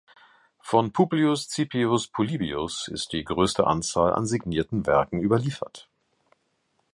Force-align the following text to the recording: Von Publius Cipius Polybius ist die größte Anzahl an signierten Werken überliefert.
Von 0.59 0.93
Publius 0.93 1.47
Cipius 1.47 2.07
Polybius 2.07 2.87
ist 2.87 3.13
die 3.13 3.23
größte 3.23 3.67
Anzahl 3.67 4.13
an 4.13 4.25
signierten 4.25 4.87
Werken 4.87 5.19
überliefert. 5.21 5.87